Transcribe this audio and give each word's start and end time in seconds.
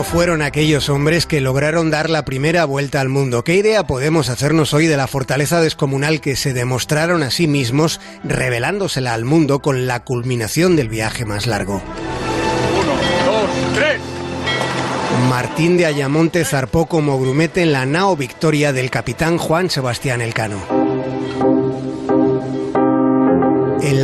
cómo 0.00 0.12
fueron 0.12 0.40
aquellos 0.40 0.88
hombres 0.88 1.26
que 1.26 1.42
lograron 1.42 1.90
dar 1.90 2.08
la 2.08 2.24
primera 2.24 2.64
vuelta 2.64 3.02
al 3.02 3.10
mundo. 3.10 3.44
¿Qué 3.44 3.56
idea 3.56 3.86
podemos 3.86 4.30
hacernos 4.30 4.72
hoy 4.72 4.86
de 4.86 4.96
la 4.96 5.06
fortaleza 5.06 5.60
descomunal 5.60 6.22
que 6.22 6.36
se 6.36 6.54
demostraron 6.54 7.22
a 7.22 7.30
sí 7.30 7.46
mismos, 7.46 8.00
revelándosela 8.24 9.12
al 9.12 9.26
mundo 9.26 9.60
con 9.60 9.86
la 9.86 10.02
culminación 10.02 10.74
del 10.74 10.88
viaje 10.88 11.26
más 11.26 11.46
largo? 11.46 11.82
Uno, 12.80 12.94
dos, 13.26 13.50
tres. 13.74 14.00
Martín 15.28 15.76
de 15.76 15.84
Ayamonte 15.84 16.46
zarpó 16.46 16.86
como 16.86 17.20
grumete 17.20 17.60
en 17.60 17.72
la 17.72 17.84
nao 17.84 18.16
Victoria 18.16 18.72
del 18.72 18.90
capitán 18.90 19.36
Juan 19.36 19.68
Sebastián 19.68 20.22
Elcano. 20.22 20.79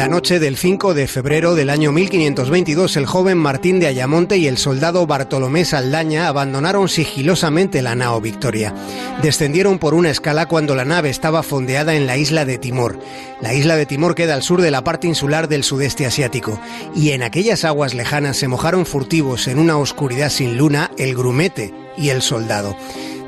La 0.06 0.12
noche 0.12 0.38
del 0.38 0.56
5 0.56 0.94
de 0.94 1.08
febrero 1.08 1.56
del 1.56 1.68
año 1.68 1.90
1522, 1.90 2.96
el 2.96 3.06
joven 3.06 3.38
Martín 3.38 3.80
de 3.80 3.88
Ayamonte 3.88 4.36
y 4.36 4.46
el 4.46 4.56
soldado 4.56 5.04
Bartolomé 5.04 5.64
Saldaña 5.64 6.28
abandonaron 6.28 6.88
sigilosamente 6.88 7.82
la 7.82 7.96
nao 7.96 8.20
Victoria. 8.20 8.72
Descendieron 9.20 9.80
por 9.80 9.94
una 9.94 10.10
escala 10.10 10.46
cuando 10.46 10.76
la 10.76 10.84
nave 10.84 11.10
estaba 11.10 11.42
fondeada 11.42 11.96
en 11.96 12.06
la 12.06 12.16
isla 12.16 12.44
de 12.44 12.56
Timor. 12.56 13.00
La 13.40 13.52
isla 13.52 13.74
de 13.74 13.84
Timor 13.84 14.14
queda 14.14 14.34
al 14.34 14.44
sur 14.44 14.62
de 14.62 14.70
la 14.70 14.84
parte 14.84 15.08
insular 15.08 15.48
del 15.48 15.64
sudeste 15.64 16.06
asiático, 16.06 16.60
y 16.94 17.10
en 17.10 17.24
aquellas 17.24 17.64
aguas 17.64 17.92
lejanas 17.92 18.36
se 18.36 18.46
mojaron 18.46 18.86
furtivos 18.86 19.48
en 19.48 19.58
una 19.58 19.76
oscuridad 19.76 20.30
sin 20.30 20.56
luna 20.56 20.92
el 20.98 21.16
grumete 21.16 21.74
y 21.96 22.10
el 22.10 22.22
soldado. 22.22 22.76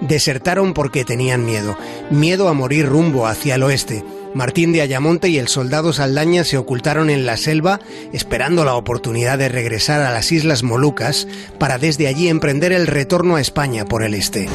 Desertaron 0.01 0.75
porque 0.75 1.05
tenían 1.05 1.45
miedo, 1.45 1.77
miedo 2.11 2.49
a 2.49 2.55
morir 2.55 2.87
rumbo 2.87 3.27
hacia 3.27 3.57
el 3.57 3.63
oeste. 3.63 4.05
Martín 4.35 4.73
de 4.73 4.83
Ayamonte 4.83 5.29
y 5.29 5.39
el 5.39 5.49
soldado 5.49 5.93
Saldaña 5.93 6.45
se 6.45 6.59
ocultaron 6.59 7.11
en 7.11 7.27
la 7.27 7.37
selva 7.37 7.81
esperando 8.13 8.65
la 8.65 8.75
oportunidad 8.75 9.39
de 9.39 9.49
regresar 9.49 10.03
a 10.03 10.13
las 10.13 10.31
Islas 10.31 10.63
Molucas 10.63 11.27
para 11.59 11.79
desde 11.79 12.07
allí 12.07 12.29
emprender 12.29 12.73
el 12.73 12.87
retorno 12.87 13.37
a 13.37 13.41
España 13.41 13.85
por 13.85 14.03
el 14.03 14.15
este. 14.15 14.49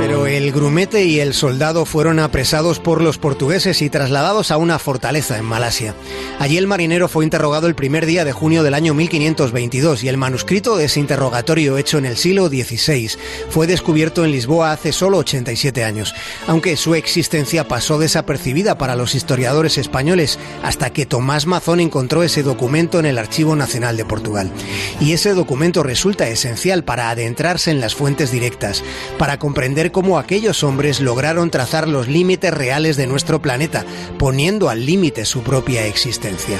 Pero 0.00 0.26
el 0.26 0.50
grumete 0.50 1.04
y 1.04 1.20
el 1.20 1.34
soldado 1.34 1.84
fueron 1.84 2.20
apresados 2.20 2.80
por 2.80 3.02
los 3.02 3.18
portugueses 3.18 3.82
y 3.82 3.90
trasladados 3.90 4.50
a 4.50 4.56
una 4.56 4.78
fortaleza 4.78 5.36
en 5.36 5.44
Malasia. 5.44 5.94
Allí 6.38 6.56
el 6.56 6.66
marinero 6.66 7.06
fue 7.06 7.22
interrogado 7.22 7.66
el 7.66 7.74
primer 7.74 8.06
día 8.06 8.24
de 8.24 8.32
junio 8.32 8.62
del 8.62 8.72
año 8.72 8.94
1522 8.94 10.02
y 10.02 10.08
el 10.08 10.16
manuscrito 10.16 10.78
de 10.78 10.86
ese 10.86 11.00
interrogatorio 11.00 11.76
hecho 11.76 11.98
en 11.98 12.06
el 12.06 12.16
siglo 12.16 12.48
XVI 12.48 13.10
fue 13.50 13.66
descubierto 13.66 14.24
en 14.24 14.32
Lisboa 14.32 14.72
hace 14.72 14.92
solo 14.92 15.18
87 15.18 15.84
años, 15.84 16.14
aunque 16.46 16.78
su 16.78 16.94
existencia 16.94 17.68
pasó 17.68 17.98
desapercibida 17.98 18.78
para 18.78 18.96
los 18.96 19.14
historiadores 19.14 19.76
españoles 19.76 20.38
hasta 20.62 20.88
que 20.94 21.04
Tomás 21.04 21.44
Mazón 21.44 21.78
encontró 21.78 22.22
ese 22.22 22.42
documento 22.42 23.00
en 23.00 23.04
el 23.04 23.18
Archivo 23.18 23.54
Nacional 23.54 23.98
de 23.98 24.06
Portugal. 24.06 24.50
Y 24.98 25.12
ese 25.12 25.34
documento 25.34 25.82
resulta 25.82 26.26
esencial 26.26 26.84
para 26.84 27.10
adentrarse 27.10 27.70
en 27.70 27.82
las 27.82 27.94
fuentes 27.94 28.32
directas, 28.32 28.82
para 29.18 29.38
comprender 29.38 29.89
cómo 29.90 30.18
aquellos 30.18 30.62
hombres 30.62 31.00
lograron 31.00 31.50
trazar 31.50 31.88
los 31.88 32.08
límites 32.08 32.52
reales 32.52 32.96
de 32.96 33.06
nuestro 33.06 33.42
planeta, 33.42 33.84
poniendo 34.18 34.68
al 34.68 34.86
límite 34.86 35.24
su 35.24 35.42
propia 35.42 35.86
existencia. 35.86 36.58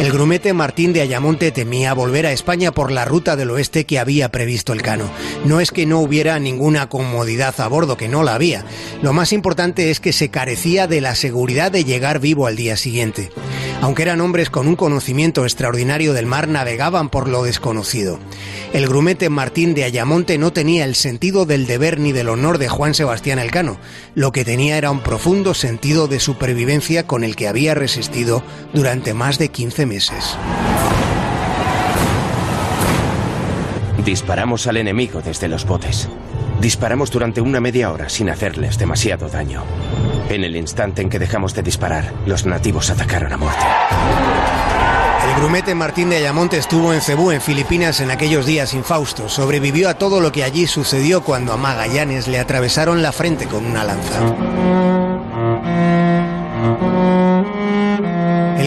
El 0.00 0.12
grumete 0.12 0.54
Martín 0.54 0.94
de 0.94 1.02
Ayamonte 1.02 1.50
temía 1.50 1.92
volver 1.92 2.24
a 2.24 2.32
España 2.32 2.72
por 2.72 2.90
la 2.90 3.04
ruta 3.04 3.36
del 3.36 3.50
oeste 3.50 3.84
que 3.84 3.98
había 3.98 4.30
previsto 4.30 4.72
el 4.72 4.80
Cano. 4.80 5.10
No 5.44 5.60
es 5.60 5.72
que 5.72 5.84
no 5.84 6.00
hubiera 6.00 6.38
ninguna 6.38 6.88
comodidad 6.88 7.60
a 7.60 7.68
bordo, 7.68 7.98
que 7.98 8.08
no 8.08 8.22
la 8.22 8.34
había. 8.34 8.64
Lo 9.02 9.12
más 9.12 9.34
importante 9.34 9.90
es 9.90 10.00
que 10.00 10.14
se 10.14 10.30
carecía 10.30 10.86
de 10.86 11.02
la 11.02 11.14
seguridad 11.14 11.70
de 11.70 11.84
llegar 11.84 12.18
vivo 12.18 12.46
al 12.46 12.56
día 12.56 12.78
siguiente. 12.78 13.30
Aunque 13.82 14.02
eran 14.02 14.22
hombres 14.22 14.48
con 14.48 14.68
un 14.68 14.76
conocimiento 14.76 15.44
extraordinario 15.44 16.14
del 16.14 16.24
mar, 16.24 16.48
navegaban 16.48 17.10
por 17.10 17.28
lo 17.28 17.42
desconocido. 17.42 18.18
El 18.72 18.86
grumete 18.86 19.30
Martín 19.30 19.74
de 19.74 19.82
Ayamonte 19.82 20.38
no 20.38 20.52
tenía 20.52 20.84
el 20.84 20.94
sentido 20.94 21.44
del 21.44 21.66
deber 21.66 21.98
ni 21.98 22.12
del 22.12 22.28
honor 22.28 22.58
de 22.58 22.68
Juan 22.68 22.94
Sebastián 22.94 23.40
Elcano. 23.40 23.78
Lo 24.14 24.30
que 24.30 24.44
tenía 24.44 24.78
era 24.78 24.92
un 24.92 25.00
profundo 25.00 25.54
sentido 25.54 26.06
de 26.06 26.20
supervivencia 26.20 27.04
con 27.04 27.24
el 27.24 27.34
que 27.34 27.48
había 27.48 27.74
resistido 27.74 28.44
durante 28.72 29.12
más 29.12 29.38
de 29.38 29.48
15 29.48 29.86
meses. 29.86 30.36
Disparamos 34.04 34.68
al 34.68 34.76
enemigo 34.76 35.20
desde 35.20 35.48
los 35.48 35.66
botes. 35.66 36.08
Disparamos 36.60 37.10
durante 37.10 37.40
una 37.40 37.60
media 37.60 37.90
hora 37.90 38.08
sin 38.08 38.30
hacerles 38.30 38.78
demasiado 38.78 39.28
daño. 39.28 39.64
En 40.28 40.44
el 40.44 40.54
instante 40.54 41.02
en 41.02 41.10
que 41.10 41.18
dejamos 41.18 41.54
de 41.54 41.62
disparar, 41.64 42.12
los 42.24 42.46
nativos 42.46 42.88
atacaron 42.90 43.32
a 43.32 43.36
muerte. 43.36 43.64
Grumete 45.40 45.74
Martín 45.74 46.10
de 46.10 46.16
Ayamonte 46.16 46.58
estuvo 46.58 46.92
en 46.92 47.00
Cebú, 47.00 47.30
en 47.30 47.40
Filipinas, 47.40 48.00
en 48.00 48.10
aquellos 48.10 48.44
días 48.44 48.74
infaustos. 48.74 49.32
Sobrevivió 49.32 49.88
a 49.88 49.94
todo 49.94 50.20
lo 50.20 50.32
que 50.32 50.44
allí 50.44 50.66
sucedió 50.66 51.22
cuando 51.22 51.54
a 51.54 51.56
Magallanes 51.56 52.28
le 52.28 52.38
atravesaron 52.38 53.00
la 53.00 53.10
frente 53.10 53.46
con 53.46 53.64
una 53.64 53.82
lanza. 53.82 54.20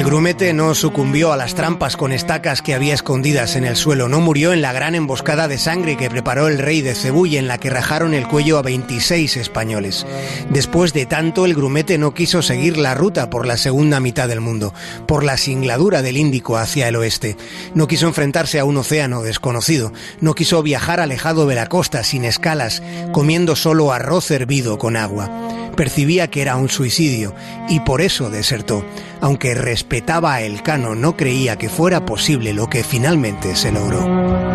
El 0.04 0.10
grumete 0.10 0.52
no 0.52 0.76
sucumbió 0.76 1.32
a 1.32 1.38
las 1.38 1.56
trampas 1.56 1.96
con 1.96 2.12
estacas 2.12 2.62
que 2.62 2.74
había 2.74 2.94
escondidas 2.94 3.56
en 3.56 3.64
el 3.64 3.78
suelo, 3.78 4.10
no 4.10 4.20
murió 4.20 4.52
en 4.52 4.62
la 4.62 4.74
gran 4.74 4.96
emboscada 4.96 5.48
de 5.48 5.58
sangre 5.58 5.96
que 5.96 6.10
preparó 6.10 6.50
el 6.50 6.60
rey 6.60 6.82
de 6.82 6.94
Cebú 6.94 7.26
y 7.26 7.38
en 7.38 7.48
la 7.48 7.58
que 7.58 7.70
rajaron 7.70 8.14
el 8.14 8.28
cuello 8.28 8.58
a 8.58 8.64
26 8.64 9.38
españoles. 9.38 10.06
Después 10.50 10.92
de 10.92 11.06
tanto, 11.06 11.46
el 11.46 11.56
grumete 11.56 11.98
no 11.98 12.14
quiso 12.14 12.42
seguir 12.42 12.76
la 12.76 12.96
ruta 12.96 13.30
por 13.30 13.48
la 13.48 13.56
segunda 13.56 14.02
mitad 14.02 14.28
del 14.28 14.42
mundo, 14.42 14.74
por 15.08 15.24
la 15.24 15.38
singladura 15.38 16.02
del 16.02 16.18
Índico 16.18 16.58
hacia 16.58 16.90
el 16.90 16.98
oeste. 16.98 17.38
No 17.74 17.88
quiso 17.88 18.06
enfrentarse 18.06 18.60
a 18.60 18.66
un 18.66 18.76
océano 18.76 19.22
desconocido, 19.22 19.94
no 20.20 20.36
quiso 20.36 20.62
viajar 20.64 21.00
alejado 21.00 21.48
de 21.48 21.56
la 21.56 21.68
costa 21.68 22.04
sin 22.04 22.26
escalas, 22.26 22.84
comiendo 23.14 23.56
solo 23.56 23.94
arroz 23.94 24.32
hervido 24.32 24.78
con 24.78 24.98
agua 24.98 25.63
percibía 25.74 26.30
que 26.30 26.42
era 26.42 26.56
un 26.56 26.70
suicidio 26.70 27.34
y 27.70 27.80
por 27.82 28.02
eso 28.02 28.30
desertó. 28.30 28.86
Aunque 29.22 29.54
respetaba 29.56 30.34
a 30.34 30.42
Elcano, 30.42 30.96
no 30.96 31.18
creía 31.18 31.58
que 31.58 31.70
fuera 31.70 32.06
posible 32.06 32.54
lo 32.54 32.70
que 32.70 32.84
finalmente 32.84 33.56
se 33.56 33.72
logró. 33.72 34.53